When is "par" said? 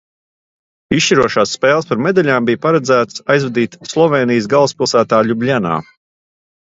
1.89-1.99